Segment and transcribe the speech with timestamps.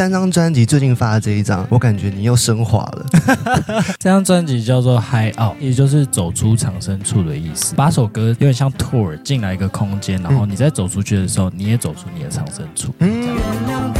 [0.00, 3.06] 三张专辑最近发的这一张，我感觉你又升华了。
[4.00, 7.74] 这张专辑叫做《High Out》，也就是走出藏身处的意思。
[7.74, 12.94] 八首歌有点像 tour，进来一个空间，然后你在走出去的时候，你也走出你的藏身处。
[13.00, 13.99] 嗯。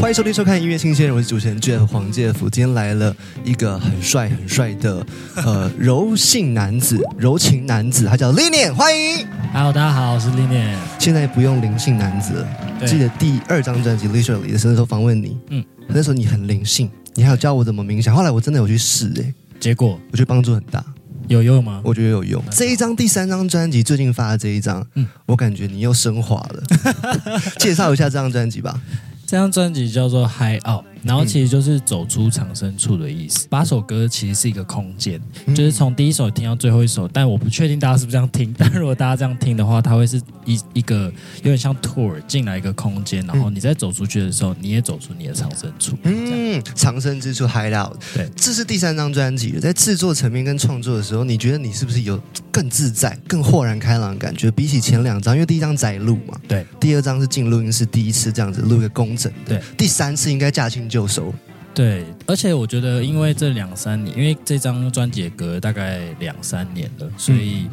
[0.00, 2.48] 欢迎收听收看音乐新鲜人，我是主持人 Jeff 黄介甫。
[2.48, 3.14] 今天来了
[3.44, 5.04] 一个很帅很帅的
[5.34, 9.26] 呃柔性男子、柔情男子，他叫 Linian，欢迎。
[9.52, 10.76] Hello，大家好，我是 Linian。
[11.00, 12.86] 现在不用灵性男子了。
[12.86, 18.14] 记得第二张专辑《Literally》的时候访问你，嗯，那时候你很灵性，你还有教我怎么冥想。
[18.14, 20.82] 后来我真的有去试，哎，结果我觉得帮助很大。
[21.26, 21.82] 有用吗？
[21.84, 22.42] 我觉得有用。
[22.52, 26.62] 这一张第三张专辑最近发的这一张，嗯，我感觉你又升华了。
[27.58, 28.80] 介绍一下这张专辑吧。
[29.28, 30.86] 这张专辑叫做《High Up》。
[31.02, 33.46] 然后其实就是走出藏身处的意思。
[33.48, 37.08] 八首歌其实是一个空间，就是从第一首听到最后一首。
[37.08, 38.54] 但我不确定大家是不是这样听。
[38.56, 41.04] 但如果大家这样听的话，它会是一一个
[41.36, 45.96] 有点像 tour 进来一个空间，然后你在走出去的时候，你也走出你的藏身处。
[46.02, 47.98] 嗯，藏身之处 High Out。
[48.14, 54.50] 对，这是第三张专辑在制作层面跟创作的时候，你觉得你是不是有更自在、更豁然开朗的感觉？
[54.50, 61.08] 比起前两张，因为第一张窄录嘛，对，第二张是进录音室第一次这样子录一个工整，对，第三次应该驾轻就。
[61.08, 61.32] 熟，
[61.72, 67.66] 对，而且我觉得，因为这两三年，因为这张专辑隔大概两三年了，所以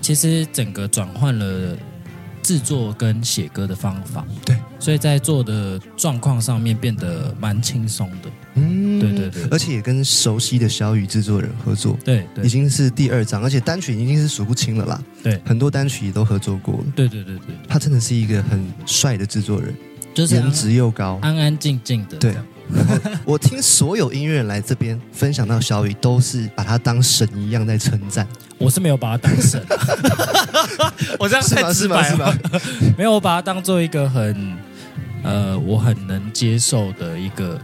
[0.00, 1.76] 其实整个转换了
[2.42, 16.74] 制作跟写歌的方法，对，所以在做的状况上面变得蛮轻松的，嗯，对对对，而且也跟熟悉的小雨制作人合作，对，已经是第二张，而且单曲已经是数不清了啦，对，很多单曲也都合作过。
[16.74, 19.74] 了，对对对对，他真的是一个很帅的制作人，
[20.14, 22.32] 就是颜值又高，安安静静的，对。
[23.24, 28.26] 我听所有音乐人来这边分享到小雨，都是把他当神一样在称赞。
[28.58, 29.62] 我是没有把他当神，
[31.18, 32.36] 我这样太直白了。
[32.96, 34.56] 没有，我把他当做一个很
[35.22, 37.60] 呃，我很能接受的一个，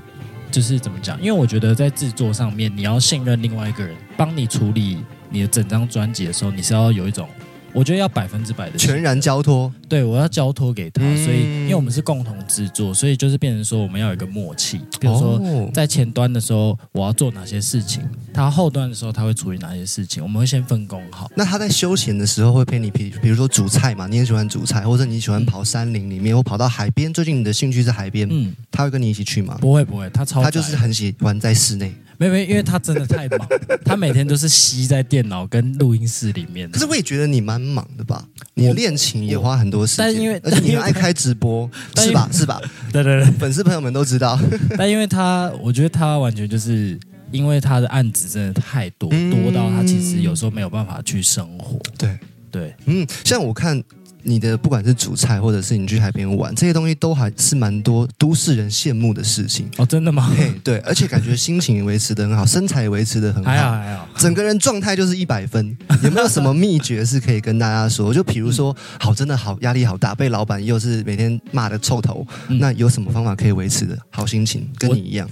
[0.51, 1.19] 就是怎么讲？
[1.21, 4.99] 因为我觉得在制作上面，你要信任另外一个人帮你处理
[5.31, 7.29] 你的整张专辑的时候，你是要有一种。
[7.75, 14.79] 我觉得要百分之百的全然交托，对我要交托给他，所以因为我们是共同制作，所以就是变成说我们要有一个默契。
[15.01, 15.41] 比如说
[15.73, 21.31] 在前端的时候，我要做哪些事情，他后端的时候他会处理哪些事情，我们会先分工好。
[21.35, 27.13] 那他在休闲的时候会陪你，比比如说煮菜嘛，你也喜欢煮菜，或者你喜欢跑山林里面，或跑到海边。
[27.13, 29.57] 最近你的兴趣是海边，嗯，他会跟你一起去吗？
[29.61, 31.95] 不会不会，他超他就是很喜欢在室内。
[32.23, 33.49] 没没，因为他真的太忙，
[33.85, 36.71] 他每天都是吸在电脑跟录音室里面。
[36.71, 38.25] 可是我也觉得你蛮忙的吧？
[38.55, 41.69] 你练琴也花很多时间，但因为而且你爱开直播，
[41.99, 42.29] 是吧？
[42.33, 42.61] 是吧？
[42.93, 44.39] 对对对，粉丝朋友们都知道。
[44.79, 46.99] 但因为他，我觉得他完全就是
[47.31, 51.79] 因为他的案子真的太多，多到他其实有时候没有办法去生活。
[51.99, 52.17] 对
[52.51, 53.83] 对，嗯，像我看。
[54.23, 59.87] 你的不管是煮菜，或者是你去海边玩，这些东西都还是蛮多都市人羡慕的事情哦。
[59.87, 60.33] 真的吗？
[60.37, 65.77] 嘿对，而且感觉心情维持的很好，身材也维持的很好，还好还好，整个人状态就是一百分。
[66.03, 68.13] 有没有什么秘诀是可以跟大家说？
[68.15, 74.69] 就比如说，好，真的好压力好大，被老板又是每天骂的臭头，那有什么方法可以维持的好心情？
[74.79, 75.29] 跟你一样。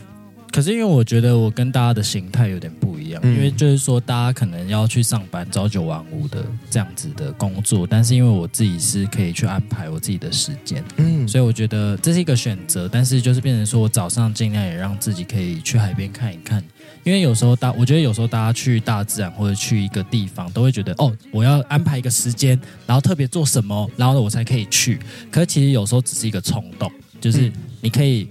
[0.51, 12.89] 可是因为我觉得我跟大家的形态有点不一样，因为就是说大家可能要去上班，朝九晚五的这样子的工作，但是因为我自己是可以去安排我自己的时间，嗯，所以我觉得这是一个选择。
[12.89, 16.63] 但是就是变成说我早上尽量也让自己可以去海边看一看，
[17.05, 24.99] 因为有时候大，我觉得有时候大家去大自然或者去一个地方，都会觉得哦，我要安排一个时间，然后特别做什么，然后我才可以去。
[25.31, 26.91] 可是其实有时候只是一个冲动，
[27.21, 28.29] 就是你可以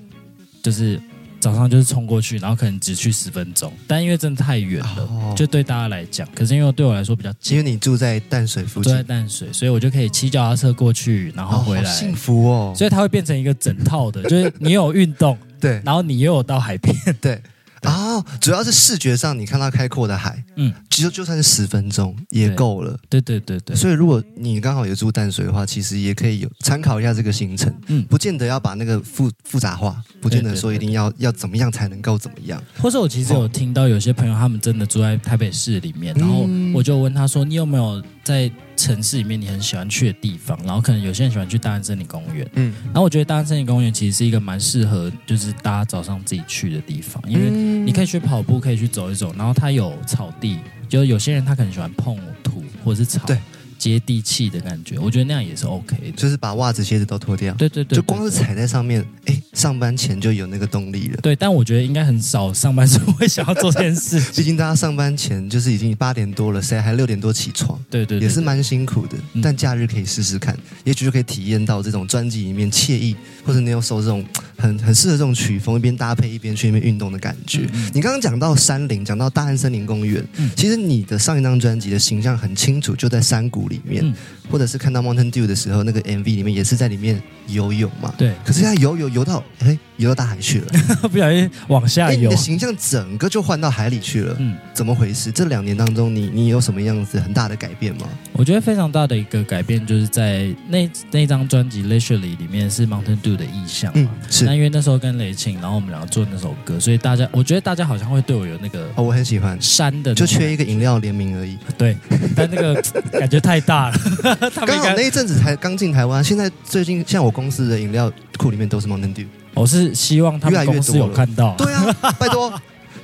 [0.61, 0.99] 就是。
[1.39, 6.27] 早上就是冲过去，然后可能只去十分钟，但因为真的太远了，就对大家来讲。
[6.35, 11.89] 可是因为对我来说比较近，因为你住在淡水附近，住在淡水，所以我就可以骑脚踏车过去，然后回来。
[11.93, 12.73] 幸福哦！
[12.75, 17.41] 所以它会变成一个整套的，就是你有运动， 对，然后你又有到海边，对。
[17.83, 22.97] 啊，主要是视觉上，你看到开阔的海，嗯，其实就算是十分钟也够了。
[23.09, 27.73] 对对对对，所以如果你刚好有住淡水的话，其实也可以有参考一下这个行程。
[27.87, 32.61] 嗯，不见得要把那个复复杂化，不见得说一定要要怎么样才能够怎么样。
[32.81, 53.37] 或者我其实有听到有些朋友，他们真的住在台北市里面，然后我就问他说：“你有没有在？”城市里面你很喜欢去的地方，然后可能有些人喜欢去大安森林公园，嗯，然后我觉得大安森林公园其实是一个蛮适合，就是大家早上自己去的地方，因为你可以去跑步，可以去走一走，然后它有草地，就有些人他可能喜欢碰土或者是草，对。
[53.77, 61.17] 接地气的感觉，我觉得那样也是 OK 的，就是把袜子、鞋子都脱掉，对对对，就光是踩在上面，哎，上班前就有那个动力了。
[61.21, 64.43] 对，但我觉得应该很少上班族会想要做这件事 毕。
[64.43, 67.77] 竟大家上班前就是已经八点多了，谁还六点多起床？
[67.89, 73.15] 对对对，也是蛮辛苦的，嗯但假日可以试试看，也许就可以体验到这种专辑里面惬意，
[73.45, 74.25] 或者 Neo Soul 这种
[74.57, 77.67] 很很适合这种曲风，一边搭配一边去那边运动的感觉。
[77.93, 84.13] 你刚刚讲到山林，讲到大安森林公园，嗯其实你的上一张专辑的形象很清楚，就在山谷里面，嗯
[84.49, 88.13] 或者是看到 Mountain Dew 的时候，那个 MV 里面也是在里面游泳嘛。
[88.17, 90.67] 对，可是现在游游游到哎游到大海去了，
[91.11, 92.35] 不小心往下游，你游的。
[92.37, 95.29] 形象整个就换到海里去了，嗯，怎么回事？
[95.31, 98.07] 这两年当中你，你有什么样子很大的改变吗？
[98.31, 104.09] 我觉得非常大的一个改变，就是在那那张专辑《Leisurely》里面是 Mountain Dew 的意象嘛。
[104.23, 111.57] 嗯，是那因为那时候跟雷庆，然后我们两个做那首歌，所以大家我觉得大家好像会对我有那个哦，我很喜欢，山的就缺一个饮料联名而已。
[111.77, 111.97] 对，
[112.33, 112.81] 但那个
[113.19, 113.97] 感觉太大了，
[114.65, 119.25] 刚好那一阵子才刚进台湾，现在最近像我公司的饮料库里面都是 Mountain Dew。
[119.53, 122.53] 我是希望他们公司多有看到，对啊， 拜托，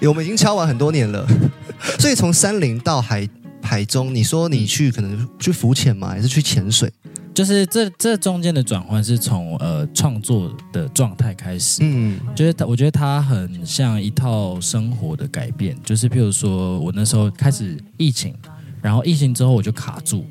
[0.03, 1.27] 我们已经敲完很多年了。
[1.99, 3.27] 所以从山林到海
[3.61, 6.09] 海中，你说你去可能去浮潜吗？
[6.09, 6.91] 还是去潜水？
[7.33, 12.17] 就是这这中间的转换是从呃创作的状态开始，嗯。
[12.33, 18.33] 就是它我觉得它很像一套生活的改变，就是譬如说我那时候开始疫情，
[18.81, 20.25] 然后疫情之后我就卡住，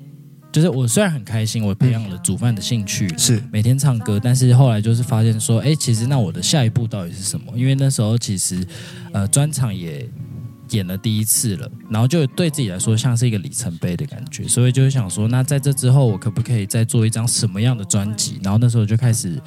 [0.55, 7.53] 就是我虽然很开心，我培养了煮饭的兴趣，是每天唱歌，但是后来就是发现说，哎，其实那我的下一步到底是什么？
[7.57, 8.65] 因为那时候其实
[9.13, 10.09] 呃专场也
[10.71, 18.39] 演了第一次了，然后就对自己来说像是一个里程碑的感觉，所以就是想说，那在这之后我可不可以再做一张什么样的专辑？
[18.41, 19.43] 然后那时候就开始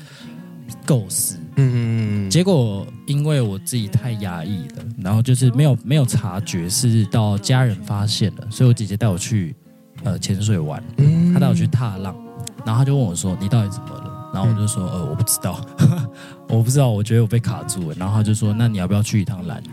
[0.86, 1.40] 构思。
[1.56, 9.56] 嗯结果因为我自己太压抑了，然后就是没有没有察觉，是到家人发现了，所以我姐姐带我去
[10.04, 12.16] 呃潜水玩，嗯他带我去踏浪，
[12.66, 15.60] 然后他就问我说：“你到底怎么了？”然后我就说：“呃，我不知道，
[16.50, 19.70] 我不知道，我觉得我被卡住了。”然后他就说：“那你要不要去一趟蓝屿？”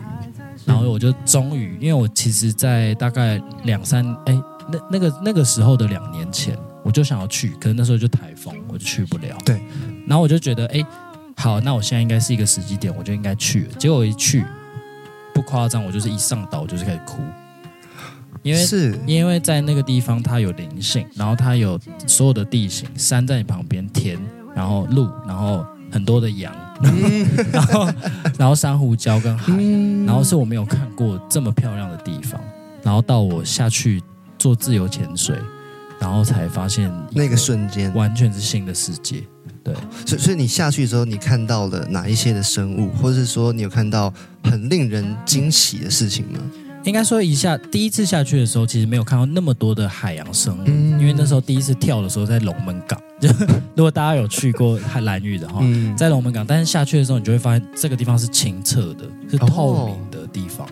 [0.65, 4.41] 然后我就终于，因为我其实，在大概两三哎
[4.71, 9.37] 那那个那个时候的两年前，我就想要去，可是那时候就台风，我就去不了。
[9.45, 9.61] 对，
[10.07, 10.83] 然后我就觉得，哎，
[11.37, 13.73] 好，那我现在应该是一个时机点，我就应该去了。
[13.73, 14.43] 结果我一去，
[15.35, 17.21] 不夸张，我就是一上岛我就是开始哭，
[18.45, 24.19] 因为是因为在那个地方它有灵性，然后它有所有的地形，山在你旁边，田，
[24.55, 26.53] 然后路，然后很多的羊，
[27.51, 27.89] 然后
[28.37, 32.39] 然后珊瑚礁跟海，嗯然后是我没有看过这么漂亮的地方，
[32.83, 33.99] 然后到我下去
[34.37, 35.35] 做自由潜水，
[35.99, 39.23] 然后才发现那个瞬间，完全是新的世界。
[39.63, 39.73] 对
[40.05, 44.13] 所以所以你下去之后，你看到了哪一些的生物，或者是说你有看到
[44.43, 46.39] 很令人惊喜的事情吗？
[46.85, 50.99] 应该说一下，第一次下去的时候，其实没有看到那么多的海洋生物，嗯。
[50.99, 53.27] 因为那时候第一次跳的时候在龙门港， 就
[53.75, 60.67] 如果大家有去过海蓝屿的话，嗯，在龙门港，但是下去的时候，你就会发现这个地方是清澈的，是透明的地方。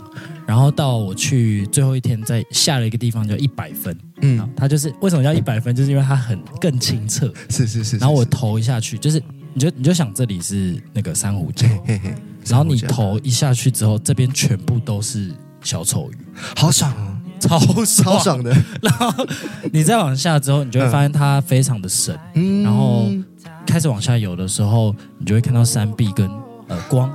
[0.45, 4.39] 然后到我去最后一天，在下了一个地方叫一百分，嗯。
[4.39, 7.33] 啊，它就是为什么叫一百分，就是因为它很更清澈。
[7.49, 9.21] 是是是，然后我是投一下去，就是
[9.53, 12.13] 你就你就想这里是那个珊瑚礁，嘿嘿，
[12.45, 12.95] 然后你珊瑚礁。
[12.95, 15.31] 投一下去之后，这边全部都是
[15.63, 16.17] 小丑鱼，
[16.55, 17.85] 好爽哦，超爽。
[17.85, 18.19] 超。
[18.19, 18.51] 爽的，
[18.81, 19.25] 然后
[19.71, 22.17] 你再往下之后，你就会发现它非常的深。
[22.35, 22.63] 嗯。
[22.63, 23.09] 然后
[23.65, 26.29] 开始往下游的时候，你就会看到山壁跟
[26.67, 27.09] 呃光，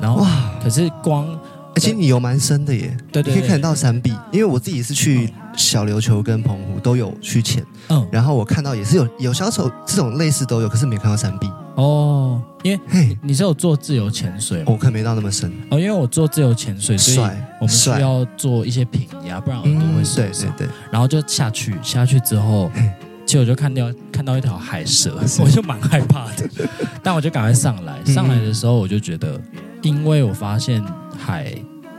[0.00, 0.28] 然后哇，
[0.62, 1.26] 可是光，
[1.74, 8.06] 而且你游蛮深的耶，对对可以看得到山壁，因为我自己是去小琉球跟澎湖都有去潜，嗯。
[8.10, 14.64] 然后我看到也是有有小丑这种类似都有，可是没看到山壁，哦，因为嘿，你是有做自由潜水吗？
[14.68, 20.54] 我可能没到那么深，哦，因为我做自由潜水，所以帅我们需帅要做一些平压，不然耳朵会受对对伤。
[20.56, 22.90] 对，然后就下去，下去之后嘿，
[23.24, 26.48] 其实我就看到看到一条海蛇，我就蛮害怕的，
[27.02, 27.98] 但我就赶快上来。
[28.04, 29.40] 嗯上来的时候，我就觉得，
[29.80, 30.84] 因为我发现
[31.16, 31.54] 海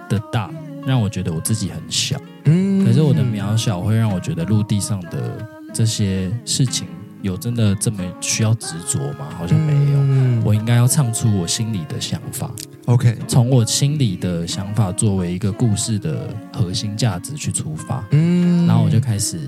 [0.08, 0.52] 的大，
[0.86, 2.16] 让我觉得我自己很小。
[2.46, 6.88] 嗯可是我的渺小会让我觉得陆地上的这些事情
[7.24, 9.28] 有真的这么需要执着吗？
[9.36, 10.00] 好像没有。
[10.00, 12.52] 嗯我应该要唱出我心里的想法
[12.86, 19.40] ，OK，从我心里的想法作为一个故事的核心价值去出发，嗯然后我就开始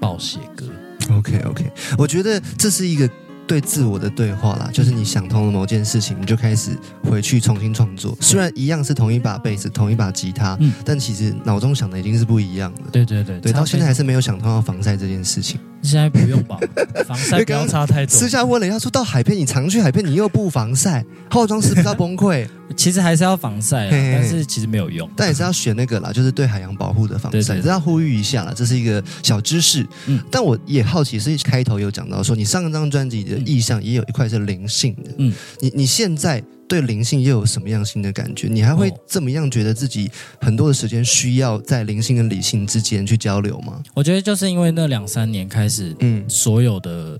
[0.00, 0.66] 报写歌。
[1.10, 3.08] OK OK，我觉得这是一个
[3.50, 6.70] 对自我的对话啦，就是你想通了某件事情，你就开始
[7.02, 8.16] 回去重新创作。
[8.20, 12.82] 虽然一样是同一把贝斯、同一把吉他，嗯但其实脑中想的已经是不一样的。
[12.92, 15.58] 对对对，对，到现在非还是没有想通要防晒这件事情。
[15.82, 16.58] 现在不用吧，
[17.04, 18.28] 防晒不要擦太多私。
[18.28, 22.46] 下问了一下，说到海边，你常去海边，你又不防晒， 化妆师不是要崩溃？
[22.76, 25.08] 其实还是要防晒啊，嘿嘿嘿但是其实没有用。
[25.16, 29.86] 但也是要选那个啦，就是对海洋保护的防晒，对对对这要呼吁一下啦，这是一个小知识。
[30.06, 38.46] 嗯但我也好奇，是开头有讲到说，你上一张专辑的意向也有一块是灵性的，嗯，你你现在对灵性又有什么样新的感觉？
[38.48, 40.08] 你还会哦这么样觉得自己
[40.40, 43.82] 很多的时间需要在灵性跟理性之间去交流吗？
[43.94, 47.18] 我觉得就是因为那两三年开始，嗯，所有的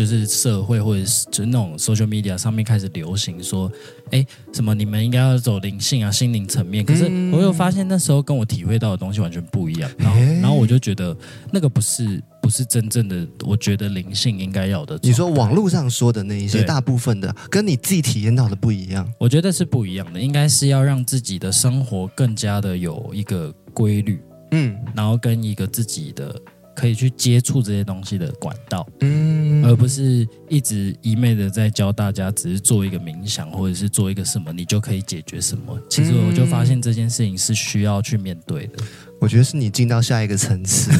[0.00, 3.70] 就是社会或者是就是那种 social media 上面开始流行说，
[4.10, 6.82] 哎，什么你们应该要走灵性啊、心灵层面。
[6.82, 11.14] 可是嗯我又发现那时候跟我体会到的东西完全不一样，然后然后我就觉得
[11.52, 14.98] 那个不是不是真正的，我觉得灵性应该要的。
[15.02, 19.06] 你说网络上说的那一些，对大部分的跟你自己体验到的不一样。
[19.18, 24.18] 我觉得是不一样的，应该是要让自己的生活更加的有一个规律，
[24.52, 26.34] 嗯然后跟一个自己的
[26.74, 28.86] 可以去接触这些东西的管道。
[29.00, 35.78] 嗯而不是一直一昧的在教大家，只是做一个冥想，或者是做一个什么，你就可以解决什么。
[35.88, 38.82] 其实我就发现这件事情是需要去面对的。
[39.20, 40.90] 我觉得是你进到下一个层次，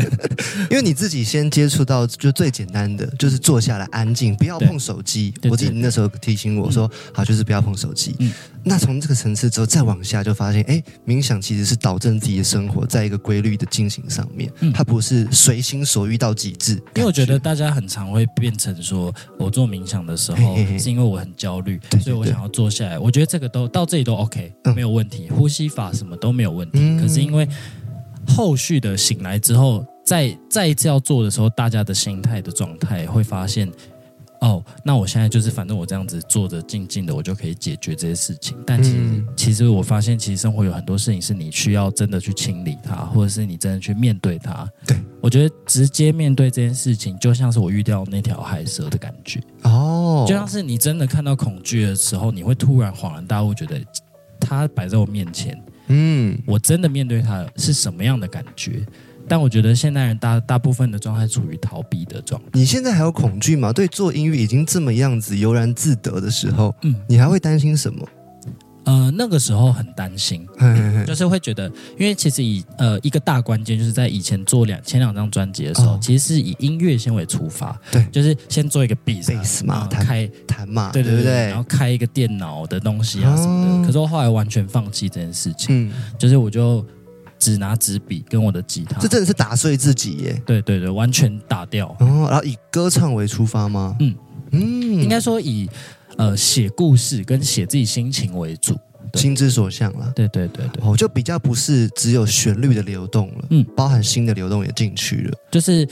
[0.70, 5.34] 因为你自己先接触到就最简单的，就是坐下来安静，不要碰手机。
[5.42, 8.16] 我记得你那时候提醒我说，好，就是不要碰手机。
[8.18, 16.74] 嗯那从这个层次之后再往下，就发现，哎，冥想其实是导正自己的生活在一个规律的进行上面，嗯它不是随心所欲到极致。
[16.94, 22.98] 因为我觉得大家很常会变成说，我做冥想的时候嘿嘿嘿是因为我很焦虑对，所以我想要坐下来。
[22.98, 26.78] 我觉得这个都到这里都 OK，嗯没有问题，呼吸法什么都没有问题。
[26.80, 27.48] 嗯可是因为
[28.26, 33.70] 后续的醒来之后，再再一次要做的时候，大家的心态的状态会发现。
[34.40, 38.56] 哦，那我现在就是反正我这样子坐着静静的，我就可以解决这些事情。
[38.66, 44.66] 但其实，嗯其实我发现，其实生活有很多事情是你需要真的去清理它，或者是你真的去面对它。
[44.86, 53.78] 对，我觉得直接面对这件事情，就像是我遇到那条海蛇的感觉，哦，就像是你真的看到恐惧的时候，你会突然恍然大悟，觉得
[54.40, 58.86] 它摆在我面前，嗯，我真的面对它是什么样的感觉？
[59.30, 62.48] 但我觉得现代人大大部分的状态处于逃避的状态。
[62.52, 63.72] 你现在还有恐惧吗？
[63.72, 68.04] 对做音乐已经这么样子悠然自得的时候，嗯，你还会担心什么？
[68.84, 81.62] 呃，那个时候很担心，嘿嘿嘿就是会觉得，因为其实以呃一个大关键就是在以前做两前两张专辑的时候，哦其实是以音乐先为出发，对就是先做一个 beat Bass 嘛弹开弹嘛，对对对然后？
[81.68, 83.70] 开一个电脑的东西啊什么的。
[83.70, 86.84] 哦可是我后来完全放弃这件事情，嗯，就是我就
[87.40, 90.42] 只拿纸笔跟我的吉他这，真的是打碎自己耶。
[90.46, 91.88] 对对对，完全打掉。
[91.98, 93.96] 哦，然后以歌唱为出发吗？
[93.98, 94.14] 嗯
[94.52, 94.60] 嗯，
[95.02, 95.68] 应该说以
[96.16, 98.76] 呃写故事跟写自己心情为主。
[99.14, 100.12] 心之所向了。
[100.14, 105.38] 对对对对，哦，就比较不是只有旋律的流动了，嗯嗯，包含心的流动也进去了。
[105.50, 105.88] 就是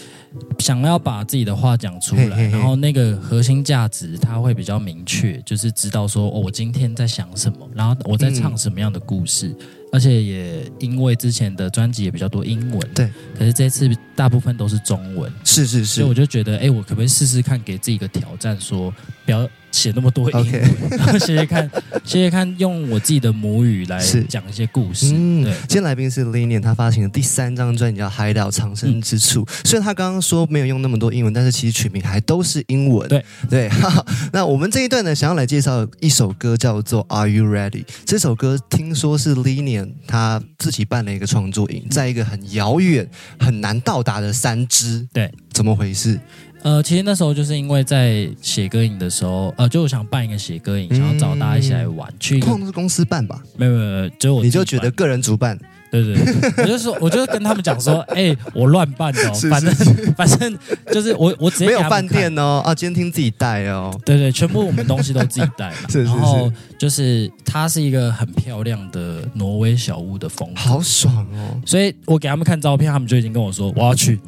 [0.61, 9.53] 想要把自己的话讲出来，嘿嘿嘿然后那个核心价值它会比较明确，就是知道说、哦、我今天在想什么，然后我在唱什么样的故事，
[9.91, 15.95] 而且也因为之前的专辑也比较多英文，对，可是这次大部分都是中文，是是是。
[15.97, 18.93] 所以我就觉得，哎，我可不可以试试看，给自己一个挑战说
[19.25, 21.71] 不要写那么多英文 写写看，
[22.05, 25.53] 写写看，用我自己的母语来是讲一些故事，嗯，对。
[25.69, 29.45] 今天来宾是 Linian，他发行的第三张专辑叫《海岛藏身之处》。
[29.65, 33.09] 虽然他刚刚说没有用那么多英文，但是其实曲名还都是英文。
[33.09, 37.85] 对对，哈 哈那我们这一段呢，想要来介绍一首歌，叫做《Are You Ready》。
[38.05, 43.09] 这首歌听说是 Linian 他自己办了一个创作营，在一个很遥远、
[43.39, 45.07] 很难到达的山支。
[45.13, 46.19] 对，怎么回事？
[46.63, 53.43] 呃，其实那时候就是因为在写歌影的时候，呃，就我想办一个写歌影，想要找大家一起来玩，去一个通常都是公司办吧？
[53.57, 55.59] 没有没有没有，就我你就觉得个人主办
[55.91, 59.75] 对对对，我就说，我就跟他们讲说，哎、我乱办、哦， 是反正
[60.17, 60.59] 反正
[60.93, 63.91] 就是我我直接没有饭店哦，啊，监听自己带哦。
[64.05, 65.77] 对对，全部我们东西都自己带嘛。
[65.89, 71.61] 是是然后就是它是一个很漂亮的挪威小屋的风格，好爽哦！
[71.65, 74.21] 所以我给他们看照片，他们就已经跟我说我要去，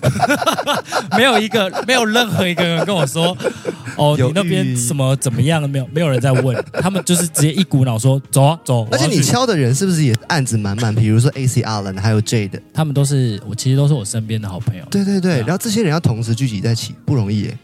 [1.16, 3.36] 没有一个没有任何一个人跟我说
[3.96, 5.68] 哦，你那边什么怎么样？
[5.68, 8.86] 没有没有人在问，他们就是直接一股脑说走啊走。
[8.90, 10.94] 而且你敲的人是不是也案子满满？
[10.94, 15.40] 比如说 A C Allen 还有 Jade，，他们都是我其实都是我身边的好朋友，对对对。
[15.40, 17.58] 然后这些人要同时聚集在一起不容易耶。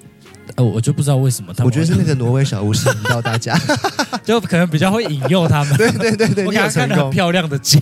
[0.55, 3.59] 呃，我就不知道为什么他们我觉得是那个挪威小屋吸引到大家。
[4.23, 5.75] 就可能比较会引诱他们。
[5.78, 7.11] 对对对对，我你有成给他看得很。
[7.11, 7.81] 漂亮的景，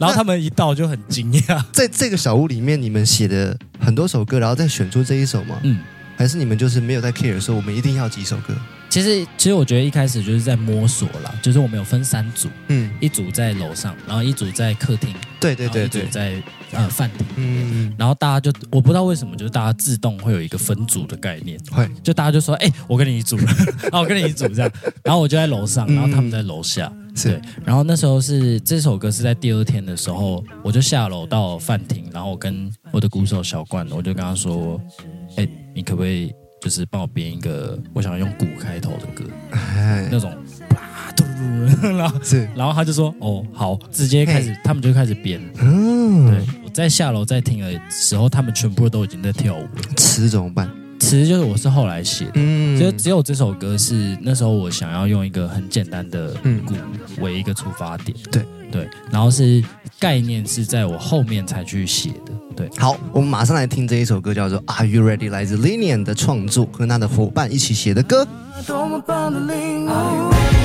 [0.00, 1.62] 然后他们一到就很惊讶。
[1.72, 5.58] 在这个小屋里面，你们写的很多首歌，然后再选出这一首吗？
[5.62, 5.78] 嗯，
[6.16, 8.54] 还是你们就是没有在 care 说我们一定要几首歌？
[8.88, 16.42] 其实其实我觉得一开始就是在摸索啦，就是我们有分三组，嗯，一组在楼上，然后一组在客厅，对对对一组，在
[16.72, 24.72] 呃饭厅，嗯，然后大家就我不知道为什么，就是大家自动会有一个分组的概念，会，就大家就说，哎、我跟你一组，然后我跟你一组这样，
[25.04, 27.18] 然后我就在楼上，然后他们在楼下，对。
[27.18, 34.80] 是，，然后那时候是这首歌是在第二天的时候，我就下楼到饭厅，然后我跟我的鼓手小冠，我就跟他说，
[35.36, 40.32] 哎、你可不可以就是帮我编一个我想用鼓开头的歌，哎，那种
[41.96, 45.40] 然后是，然后他就说，哦，好，直接开始，他们就开始编。
[45.60, 46.26] 嗯。
[46.30, 49.94] 对嗯，，我在下楼在听的时候，他们全部都已经在跳舞了。
[49.96, 50.68] 词怎么办？
[50.98, 52.78] 词就是我是后来写的，嗯。
[52.78, 56.64] 就只有这首歌是那时候我想要用一个很简单的嗯。
[56.64, 56.74] 鼓
[57.20, 58.44] 为一个出发点，对。
[58.70, 59.64] 对，然后是
[59.98, 68.24] 概念是在我后面才去写的，对，好，我们马上来听这一首歌，叫做《Are You Ready》，来自 Linian 的创作，跟他的伙伴一起写的歌。
[68.64, 70.57] 多么棒的领悟。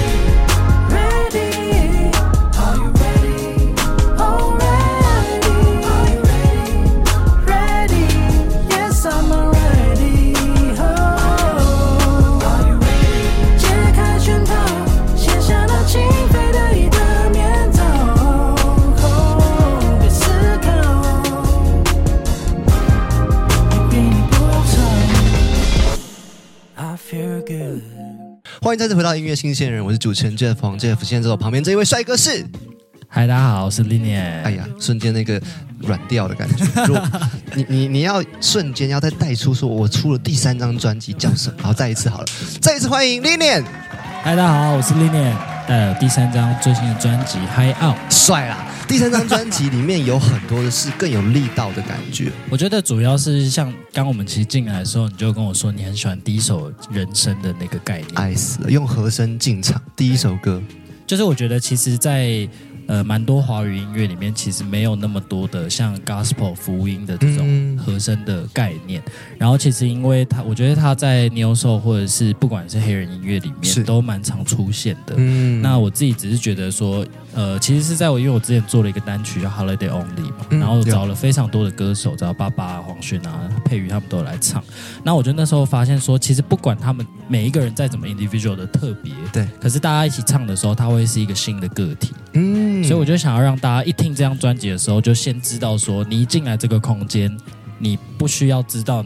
[28.73, 30.97] 欢迎再次回到音乐新鲜人，我是主持人 Jeff 黄 Jeff。
[31.03, 32.43] 现在在我旁边这一位帅哥是，
[33.07, 35.39] 嗨，大家好，我是 Linian，哎呀，瞬间那个
[35.81, 36.65] 软掉的感觉。
[36.87, 37.07] 如果
[37.53, 41.57] 你你你要瞬间要再带出说，我出了第三张专辑叫什么？
[41.61, 42.25] 好，再一次好了，
[42.59, 43.63] 再一次欢迎 Linian，
[44.23, 45.35] 嗨，大家好，我是 Linian，
[45.67, 47.95] 带来第三张最新的专辑《High Out》。
[48.09, 48.72] 帅啦！
[48.87, 52.31] 第三张专辑里面有很多的是更有力道的感觉。
[52.49, 60.61] 我觉得主要是像刚我们其实进来的时候，你就跟我说你很喜欢第一首人声的那个概念，爱死了，用和声进场，第一首歌，
[61.07, 62.47] 就是我觉得其实在，
[62.85, 69.01] 呃蛮多华语音乐里面，其实没有那么多的像 gospel 福音的这种嗯和声的概念。
[69.37, 75.15] 然后其实因为它，我觉得它在 neo soul 或者是不管是黑人音乐里面都蛮常出现的。
[75.17, 84.63] 嗯那我自己只是觉得说，呃，其实是在我因为我之前做了一个单曲叫《Holiday Only》嘛，嗯然后找了非常多的歌手，找爸爸、黄轩啊、佩瑜他们都来唱。
[85.03, 92.13] 那我觉得那时候发现说，其实不管他们每一个人再怎么 individual 的特别，对，可是大家一起唱的时候，它会是一个新的个体。
[92.33, 97.35] 嗯所以我就想要让大家一听这张专辑的时候，就先知道说，你一进来这个空间，
[97.79, 99.03] 你不需要知道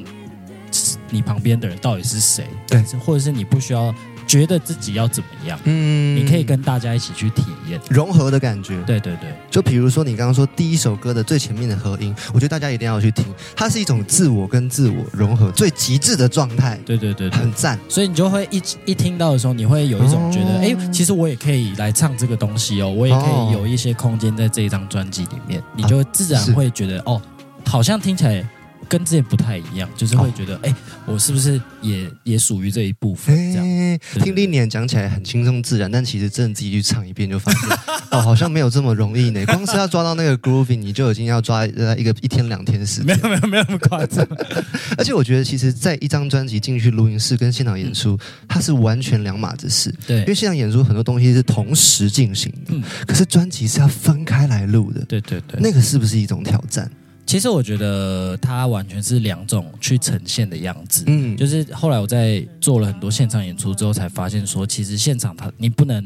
[1.09, 3.93] 你旁边的人到底是谁，对或者是你不需要
[4.27, 7.79] 觉得自己要怎么样，嗯你可以跟大家一起去体验。
[7.89, 8.79] 融合的感觉。
[8.83, 17.51] 对对对，就比如说你刚刚说第一首歌的最前面的和音，我觉得大家一定要去听，它是一种自我跟自我融合最极致的状态，对对对对很。
[17.53, 17.79] 赞。
[17.89, 27.19] 所以你就会一一听到的时候，你会有一种觉得，哦哎、其实我也可以来唱这个东西哦，我也可以有一些空间在这一张专辑里面，你就自然会觉得，哦，
[27.65, 28.47] 好像听起来
[28.89, 30.73] 跟之前不太一样，就是会觉得，哎、
[31.05, 33.35] 我是不是也也属于这一部分？
[33.53, 37.69] 这样，听历年讲起来很轻松自然，但其实真的自己去唱一遍就发现，
[38.11, 39.45] 哦，好像没有这么容易呢。
[39.45, 43.07] 光是要抓到那个 grooving，你就已经要抓呃一个一天两天的时间。
[43.07, 44.25] 没有没有没有那么夸张，
[44.97, 49.93] 而且我觉得，其实，在一张专辑进去录音室跟现场演出，它是完全两码子事。
[50.07, 55.03] 因为对现场演出很多东西是同时进行的，嗯可是专辑是要分开来录的。
[55.05, 55.59] 对对对。
[55.59, 56.89] 那个是不是一种挑战？
[57.27, 61.03] 其实我觉得它完全是两种去呈现的样子。
[61.05, 66.03] 嗯，就是后来我在做了很多现场演出之后，才发现说，其实现场它你不能，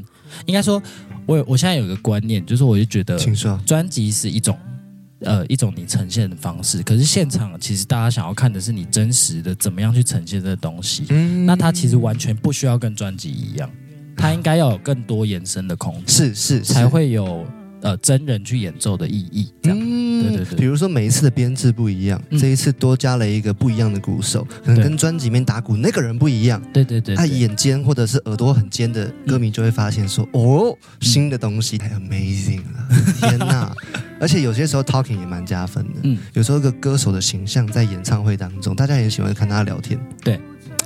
[0.48, 0.82] 应该说，
[1.28, 3.58] 我有我现在有一个观念，就是我就觉得请说。
[3.66, 4.58] 专辑是一种。
[5.24, 11.04] 呃，一种你呈现的方式，可是现场其实大家想要看的是你真实的怎么样去呈现这个东西。
[11.10, 13.70] 嗯那它其实完全不需要跟专辑一样，
[14.18, 17.46] 它应该要有更多延伸的空间，是是是才会有
[17.82, 19.54] 呃真人去演奏的意义。
[19.62, 20.60] 这样，嗯对对对。
[20.60, 22.40] 比如说每一次的编制不一样，嗯。
[22.40, 26.62] 这一次多加了一个不一样的鼓手，可能跟专辑里面打鼓那个人不一样。
[26.74, 32.88] 对对对他眼尖或者是耳朵很尖的歌迷就会发现说：“哦，新的东西太 amazing 了，
[33.20, 33.74] 天哪！”
[34.20, 36.00] 而且有些时候 talking 也蛮加分的。
[36.04, 40.40] 嗯，有时候一个歌手的形象在演唱会当中，大家也喜欢看他聊天，对，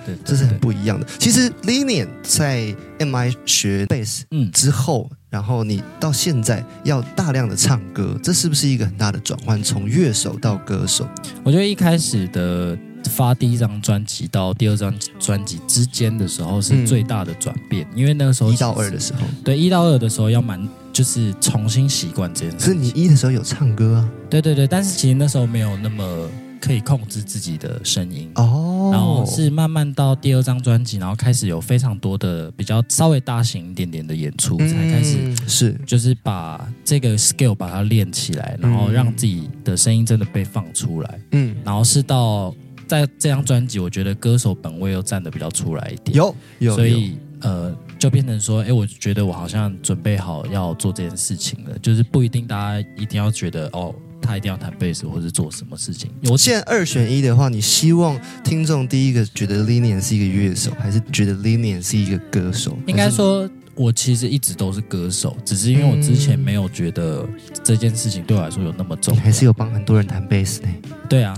[0.06, 1.06] 对，这是很不一样的。
[1.20, 4.50] 其实 Linian 在 MI 学 bass 嗯。
[4.52, 9.62] 之后，然后你到现在要大量的唱歌，这是不是一个很大的转换？
[9.62, 11.06] 从乐手到歌手，
[11.44, 12.78] 我觉得一开始的
[13.10, 22.58] 发第一张专辑到第二张专辑之间的时候是最大的转变，因为那个时候一到二的时候，对一到二的时候要蛮就是重新习惯这件事。
[22.58, 26.30] 可是你一的时候有唱歌啊，对对对，但是其实那时候没有那么
[26.62, 28.32] 可以控制自己的声音。
[28.36, 35.74] 哦，然后是慢慢到第二张专辑，然后开始有非常多的比较稍微大型一点点的演出，才开始嗯是。
[35.86, 41.20] 就是把这个 skill 把它练起来，然后嗯让自己的声音真的被放出来。
[41.32, 41.56] 嗯。
[41.64, 42.54] 然后是到
[42.88, 53.94] 在这张专辑，我觉得歌手本位又站得比较出来一点，有有，所以呃，就变成说，哎，我觉得我好像准备好要做这件事情了，就是不一定大家一定要觉得哦，
[54.26, 56.10] 他一定要弹贝斯或是做什么事情。
[56.26, 62.78] 我我现在二选一的话，你希望听众第一个觉得 Linian 是一个乐手，还是觉得 Linian 是一个歌手？
[62.88, 67.28] 应该说，我其实一直都是歌手，只是因为我之前没有觉得
[67.64, 69.14] 这件事情对我来说有那么重。
[69.14, 70.70] 你还是有帮很多人弹贝斯呢。
[71.08, 71.36] 对啊，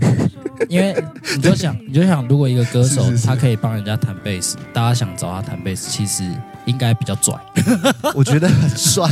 [0.69, 0.95] 因为
[1.35, 6.23] 你就想，你就想，如果一个歌手他可以帮人家弹贝斯，大家想找他弹贝斯，其实
[6.65, 7.33] 应该比较拽。
[8.15, 9.09] 我觉得很帅。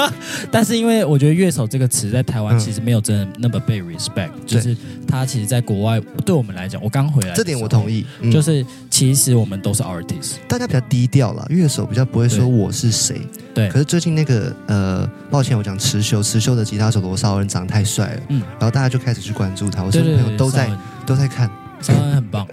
[0.50, 4.74] 但是因为我觉得乐手这个词在台湾嗯其实没有真的那么被 respect，、就是
[5.06, 13.22] 他其实在国外对我们来讲，我刚回来，这点我同意，嗯就是其实我们都是 artist，大家比较低调啦，乐手比较不会说对我是谁。
[13.54, 20.70] 对可是最近那个呃，抱歉，我讲持修，持修的吉他手罗少恩长得太帅了，嗯然后大家就开始去关注他，我身边朋友都在
[21.06, 21.50] 都在看。
[21.80, 22.44] 稍微 很棒，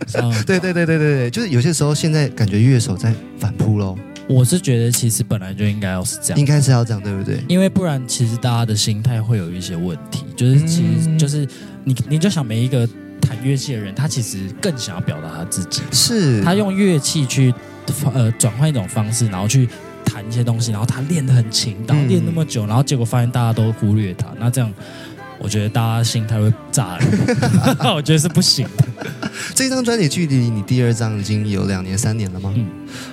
[0.46, 3.98] 对对对对对对，就是有些时候现在感觉乐手在反扑喽，
[4.30, 6.46] 我是觉得其实本来就应该要是这样应。
[6.46, 7.44] 该是要这样，对不对？
[7.48, 11.48] 因为不然，其实大家的心态会有一些问题，就是其实嗯就是
[11.84, 12.88] 你你就想每一个
[13.20, 17.52] 弹乐器的人，他其实更想要表达他自己，是他用乐器去
[18.14, 19.68] 呃转换一种方式，然后去
[20.16, 24.72] 弹一些东西，然后他练得很勤，然后嗯练那么久，然后结果发现大家都忽略他，那这样
[25.38, 27.00] 我觉得大家心态会炸了，
[27.94, 28.86] 我觉得是不行的。
[29.54, 32.54] 这张专辑距离你第二张已经有两年三年了吗？
[32.56, 32.66] 嗯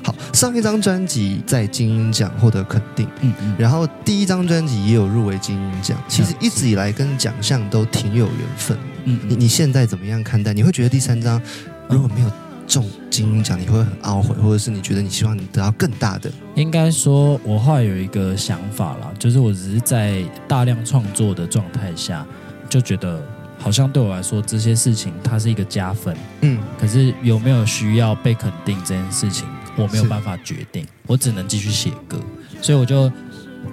[0.05, 8.79] 好，上一张专辑在金鹰奖获得肯定，嗯嗯，然后第一张专辑也有入围金鹰奖，其实一直以来跟奖项都挺有缘分。
[9.05, 10.53] 嗯你你现在怎么样看待？
[10.55, 11.43] 你会觉得第三张
[11.89, 12.31] 如果没有
[12.67, 16.31] 中金鹰奖，你会很懊悔，或者是你觉得你希望你得到更大的？
[16.55, 22.27] 应该说，我后来有一个想法啦，就是我只是在大量创作的状态下，
[22.69, 23.23] 就觉得
[23.59, 29.47] 好像对我来说这些事情它是一个加分，嗯，可是有没有需要被肯定这件事情，
[29.77, 32.19] 我没有办法决定，我只能继续写歌，
[32.61, 33.11] 所以我就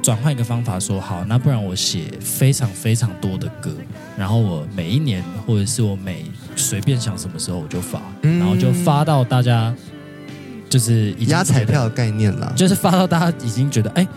[0.01, 3.71] 转换一个方法说，好，那不然我写非常非常多的歌，
[4.17, 6.25] 然后我每一年或者是我每
[6.59, 9.73] 随便想什么时候我就发，嗯然后就发到大家
[10.69, 12.51] 就是已经压彩票的概念啦。
[12.55, 14.07] 就是发到大家已经觉得，哎、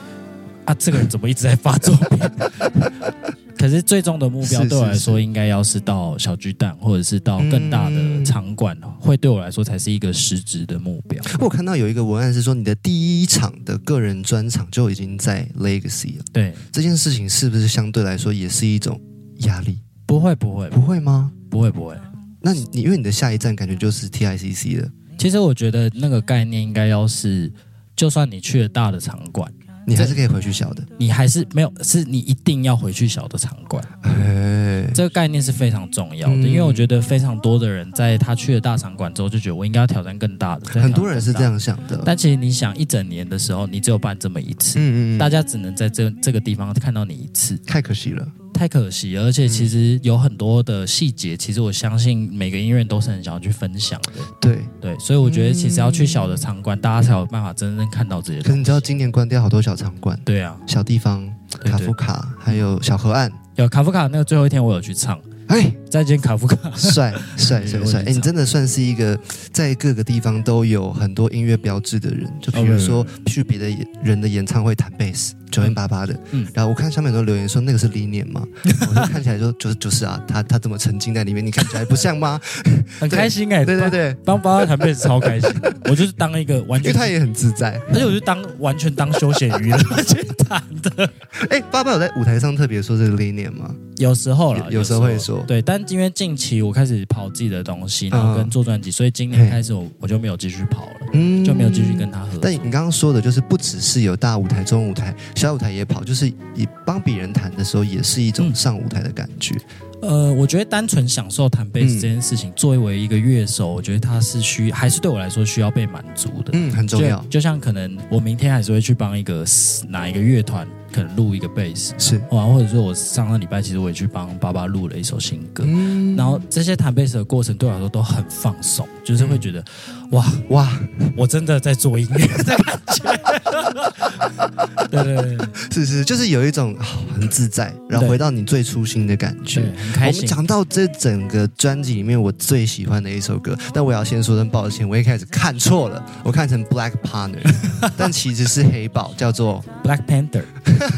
[0.65, 2.19] 啊，这个人怎么一直在发作品？
[3.57, 11.23] 可是最终的目标对我来说，应该要是到小巨蛋，或者是到更大的场馆，会对我来说才是一个实质的目标。
[11.39, 19.01] 我看到有一个文案是说，你的第一场的个人专场就已经在 Legacy 了，对，这件事情是不是相对来说也是一种
[19.43, 19.79] 压力？
[20.07, 21.31] 不会，不会，不会吗？
[21.49, 21.95] 不会，不会。
[22.43, 27.53] 那你你因为你的下一站感觉就是 TICC 了，其实我觉得那个概念应该要是，
[27.95, 29.51] 就算你去了大的场馆，
[29.87, 30.85] 你还是可以回去小的。
[30.99, 33.83] 你还是没有，是你一定要回去小的场馆。
[34.03, 40.69] 哎，这个概念是非常重要的，嗯因为我觉得非常多的人在他去了大场馆之后，就觉得我应该要挑战更大的。
[40.69, 41.53] 很多人是这样。
[41.53, 42.01] 样想的。
[42.05, 48.27] 但其实你想，一整年的时候，你只有办这么一次，嗯嗯嗯，大家只能在这这个地方看到你一次，太可惜了。
[48.53, 49.25] 太可惜了。
[49.25, 54.12] 而且其实有很多的细节，其实我相信每个音乐人都是很想要去分享的。
[54.41, 58.43] 对，对，所以我觉得其实要去小的场馆，大家才有办法真正看到这些。
[58.43, 61.29] 可是你知道今年关掉好多小场馆、对啊，小地方、
[61.61, 63.33] 对卡夫卡，还有小河岸。
[63.57, 66.57] 有卡夫卡那个最后一天我有去唱，哎，再见卡夫卡。
[66.75, 68.01] 帅帅帅帅！
[68.07, 69.19] 哎，你真的算是一个
[69.53, 72.27] 在各个地方都有很多音乐标志的人。
[72.41, 73.67] 就比哦如说去别的
[74.03, 76.19] 人的演唱会弹贝斯，九零八八的。
[76.31, 78.43] 嗯然后我看下面很多留言说那个是李念吗？
[78.65, 82.41] 我就看起来就就是就是啊，他他这么沉浸在里面，你看起来不像吗？
[82.99, 85.51] 很开心哎、对对对，帮爸爸弹贝斯超开心，
[85.85, 87.79] 我就是当一个完全，因为他也很自在。
[87.91, 91.11] 而且我就当完全当休闲娱乐去弹的。
[91.51, 93.71] 哎，爸爸有在舞台上特别说这个理念吗？
[93.99, 102.40] 有时候啦，有有时候会说对，但因为近期我开始跑自己的东西，然后跟做专辑，所以今嘿年开始我我就没有继续跑了，嗯就没有继续跟他合作。
[102.42, 109.57] 但你刚刚说的就是不只是有大舞台、中舞台、小舞台也跑，就是你帮别人弹的时候，也是一种嗯上舞台的感觉。
[110.03, 116.51] 呃，我觉得单纯享受弹贝斯嗯这件事情，作为一个乐手，我觉得它是需还是对我来说需要被满足的。
[116.55, 117.29] 嗯，很重要就。
[117.29, 119.45] 就像可能我明天还是会去帮一个
[119.88, 126.15] 哪一个乐团可能录一个贝斯，是，哇，或者说我上个礼拜其实我也去帮爸爸录了一首新歌，嗯。
[126.17, 129.65] 然后这些弹贝斯的过程对我来说都很放松，就是会觉得
[130.11, 130.81] 哇，哇，
[131.17, 133.03] 我真的在做音乐的感觉。
[134.91, 135.39] 对对对。
[135.71, 139.63] 是是，就是有一种啊很自在，然后回到你最初心的感觉，。
[139.63, 140.21] 很开心。
[140.21, 147.41] 我们讲到这整个专辑里面，我最喜欢的一首歌，但我要先说声抱歉，我一开始看错了，我看成 Black Partner，
[147.97, 150.43] 但其实是黑豹，叫做 Black Panther，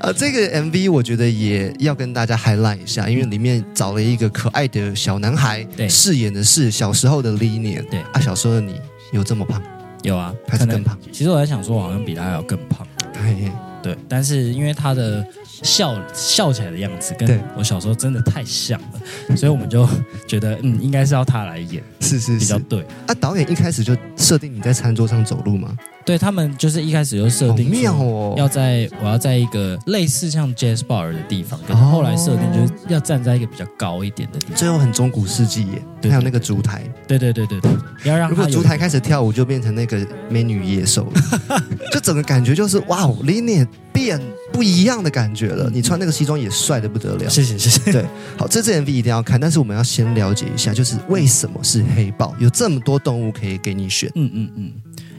[0.00, 8.78] 呃，这个 MV 我觉得也要跟大家 highlight 一下，因为里面找了一个可爱的小男孩，对饰演的是小时候的年，对啊，小时候的你
[9.12, 9.60] 有这么胖，
[10.02, 10.98] 有啊，可能还是更胖？
[11.10, 12.86] 其实我在想说，我好像比他还要更胖。
[13.14, 13.50] 嘿嘿
[13.82, 15.26] 对，但是因为他的
[15.62, 19.00] 笑笑起来的样子跟我小时候真的太像了，
[19.36, 19.88] 所以我们就
[20.26, 22.38] 觉得嗯，应该是要他来演是是是。
[22.38, 22.84] 比较对。
[23.06, 25.74] 啊，导演一开始就设定你在餐桌上走路吗？
[26.04, 34.56] 对他们就是一开始就设定说妙哦，要在我要在一个类似像 jazz bar 的地方，可是哦后来设定就是要站在一个比较高一点的地方。
[34.56, 36.82] 最后很中古世纪耶，对还有那个烛台。
[37.06, 37.70] 对对对对对，
[38.04, 41.62] 要让如果烛台开始跳舞，就变成那个美女野兽了，
[41.92, 44.20] 就整个感觉就是哇哦，离你变
[44.52, 45.70] 不一样的感觉了。
[45.72, 47.28] 你穿那个西装也帅的不得了。
[47.30, 47.92] 谢谢谢谢。
[47.92, 48.04] 对，
[48.36, 52.34] 好，这支 MV 一定要看，但是我们要先了解一下，就是为什么是黑豹？
[52.38, 54.10] 有这么多动物可以给你选。
[54.14, 54.72] 嗯嗯嗯，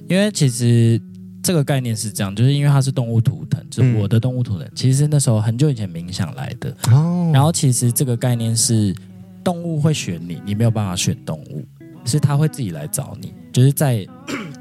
[0.08, 1.02] 因为其实
[1.42, 6.76] 这个概念是这样，就是因为它是动物图腾，就是嗯我的动物图腾，其实那时候很久以前冥想来的。
[6.92, 8.96] 哦然后其实这个概念是
[9.44, 11.66] 动物会选你，你没有办法选动物，
[12.06, 14.08] 是它会自己来找你，就是在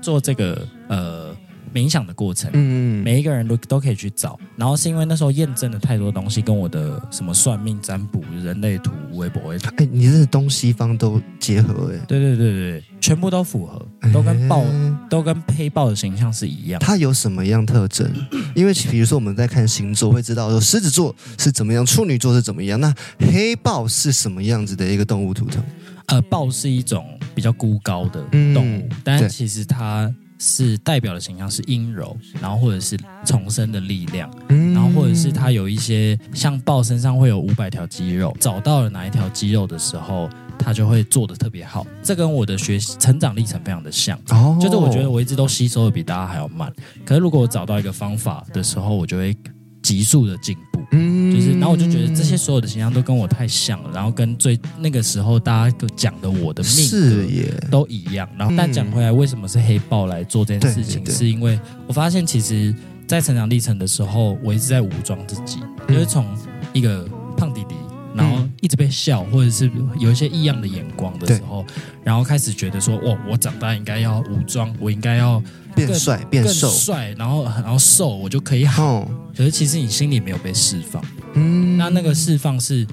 [0.01, 1.34] 做这个呃
[1.75, 2.51] 冥想的过程。
[2.55, 9.59] 嗯每一个人都都可以去找，然后是因为那时候验证了太多东西，跟我的什么算命、占卜、人类图、微博、哎，
[9.91, 16.81] 你这是东西方都结合哎，对对对对对，全部都符合，都跟豹、哎都跟黑豹的形象是一样。
[16.81, 18.11] 它有什么样特征？
[18.55, 22.81] 因为比如说我们在看星座，会知道说狮子座是怎么样，处女座是怎么样。
[22.81, 25.63] 那黑豹是什么样子的一个动物图腾？
[26.07, 41.87] 呃，豹是一种比较孤高的嗯动物，但其实它是代表的形象是阴柔，然后或者是重生的力量，嗯然后或者是它有一些像豹身上会有五百条肌肉，找到了哪一条肌肉的时候，它就会做的特别好。
[42.03, 44.19] 这跟我的学习成长历程非常的像。
[44.31, 46.73] 哦就是我觉得我一直都吸收的比大家还要慢，
[47.05, 49.37] 可是如果我找到一个方法的时候，我就会
[49.85, 50.81] 急速的进步。
[50.91, 58.29] 嗯就是，然后我就觉得这些所有的形象都跟我太像了，然后跟最那个时候大家讲的我的命格是耶，都一样。
[58.39, 61.01] 然后，嗯但讲回来，为什么是黑豹来做这件事情？
[61.03, 62.73] 对对对是因为我发现其实，
[63.07, 66.27] 在成长历程的时候，我一直在武装自己，嗯就是从
[66.73, 67.75] 一个胖弟弟。
[68.15, 71.65] 然后一直被笑，或者是有一些异样的眼光的时候，
[72.05, 75.43] 然后开始觉得说，哦，我长大应该要武装，我应该要
[75.75, 76.71] 变帅变更瘦。
[76.71, 79.01] 帅，然后然后瘦，我就可以好。
[79.01, 81.05] 哦，可是其实你心里没有被释放。
[81.35, 82.87] 嗯那那个释放是，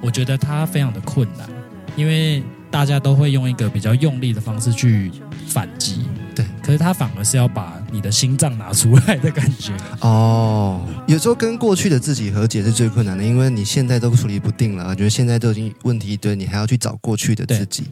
[0.00, 1.48] 我觉得它非常的困难，
[1.96, 2.40] 因为
[2.70, 5.10] 大家都会用一个比较用力的方式去
[5.48, 6.13] 反击，对，
[6.64, 9.72] 可是他反而是要把你的心脏拿出来的感觉。
[10.00, 17.84] 哦，有时候跟过去的自己和解是最困难的，因为你现在都处理不定了，我觉得现在都已经问题一堆，你还要去找过去的自己，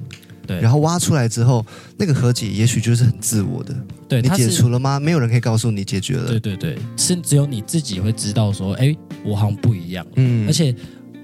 [0.46, 1.64] 对，然后挖出来之后，
[1.98, 3.76] 那个和解也许就是很自我的。
[4.08, 4.98] 对，你解除了吗？
[4.98, 6.28] 没有人可以告诉你解决了。
[6.28, 10.06] 对对对，是只有你自己会知道说，哎，我好像不一样。
[10.16, 10.74] 嗯而且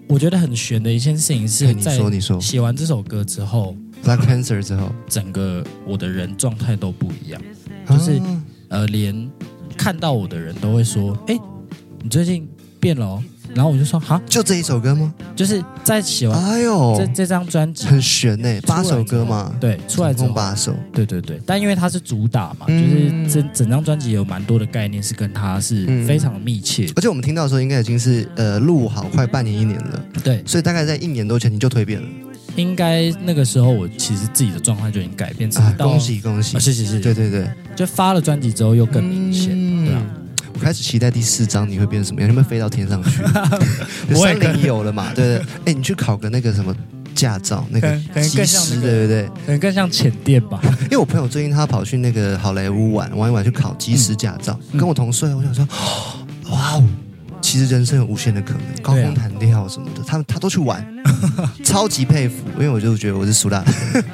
[0.07, 7.41] 我觉得很悬的一件事情是对你在说你说写完这首歌之后，Black Panther 之后，整个我的人状态都不一样。
[7.89, 9.31] 就是啊呃，连
[9.77, 11.39] 看到我的人都会说：“哎、
[12.03, 13.23] 你最近变了、哦。”
[13.55, 15.13] 然后我就说：“哈，就这一首歌吗？
[15.35, 16.95] 就是在写完哎呦。
[16.99, 17.87] 这，这张专辑。
[17.87, 23.25] 很悬呢，八首歌嘛，对出来之后，总共八首，对对对，但因为它是主打嘛，嗯。
[23.27, 26.07] 就是整整张专辑有蛮多的概念是跟它是嗯。
[26.07, 26.87] 非常密切。
[26.87, 26.93] 的。
[26.97, 32.09] 而且我们听到的时候，应该已经是呃录好快半年一年了，对，所以大概在一年多前你就蜕变了，
[32.63, 36.61] 应该那个时候我其实自己的状态就已经改变，只啊，到恭喜恭喜啊，！
[36.61, 40.03] 谢谢谢谢，对对对，就发了专辑之后又更明显，嗯对啊。
[40.55, 42.29] 我开始期待第四章你会变成什么样？
[42.29, 43.23] 你会不会飞到天上去？
[44.13, 45.13] 不会三零有了嘛？
[45.15, 45.47] 对对。
[45.67, 46.75] 哎，你去考个那个什么
[47.15, 49.27] 驾照，那个可能可能技师，更像那个对不对？
[49.47, 50.61] 可能更像浅店吧。
[50.83, 55.65] 因为我朋友最近他跑去那个好莱坞玩，玩一玩去考技师驾照，嗯跟我同岁，我想说，
[56.51, 56.85] 哇哦，
[57.41, 60.85] 其实人生有无限的可能，高空弹跳什么的，他他都去玩，
[61.65, 63.65] 超级佩服，因为我就觉得我是苏大，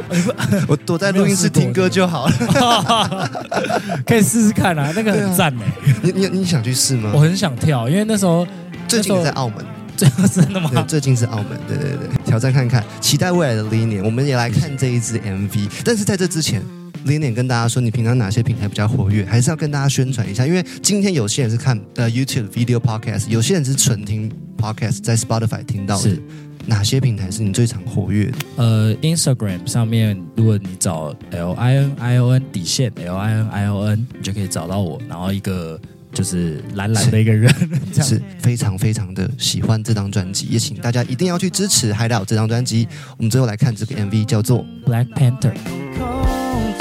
[0.68, 3.30] 我躲在录音室听歌就好了。
[4.06, 7.20] 可以试试看啊，那个很赞哎，你你你想去试吗我？
[7.20, 8.46] 很想跳，因为那时候
[8.87, 9.64] 最近也在澳门，
[9.96, 10.70] 这个真的吗？
[10.72, 15.68] 对，最近是澳门，对对对，挑战看看，期待未来的 Linian，我们也来看这一支 MV。
[15.84, 16.62] 但是在这之前
[17.06, 26.22] ，Linian 跟大家说，你平常哪些平台比较活跃，还是要跟大家宣传一下，因为今天有些人是看呃 YouTube video podcast，有些人是纯听 podcast，在 Spotify 听到的是。
[26.66, 28.38] 哪些平台是你最常活跃的？
[28.56, 34.98] 呃，Instagram 上面，如果你找 L I N I O N 底线 L I N I O N，你就可以找到我。
[35.06, 35.78] 然后一个
[36.14, 37.52] 就是懒懒的一个人，
[37.92, 42.88] 这样是非常非常的喜欢这张专辑，也请大家一定要去支持海岛这张专辑。
[43.18, 45.52] 我们最后来看这个 MV，叫做 Black Panther。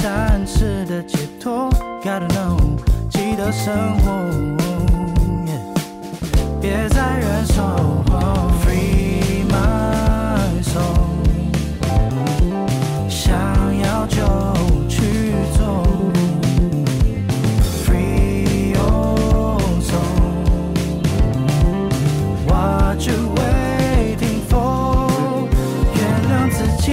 [0.04, 1.70] 暂时的解脱
[2.04, 2.58] ，Gotta know，
[3.10, 4.12] 记得生活
[6.60, 7.63] 别再忍受
[8.62, 11.08] ，Free my soul，
[13.08, 13.34] 想
[13.80, 14.18] 要就
[14.89, 15.88] 去做
[17.86, 19.58] ，Free your
[22.50, 25.48] soul，What you waiting for？
[25.96, 26.92] 原谅自己。